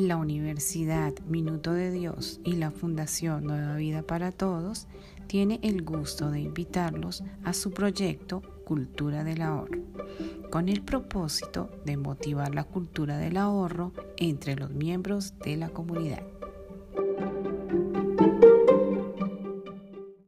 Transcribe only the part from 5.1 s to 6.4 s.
tiene el gusto de